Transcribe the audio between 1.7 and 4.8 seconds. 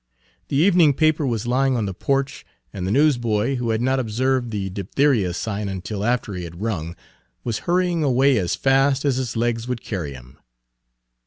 on the porch, and the newsboy, who had not observed the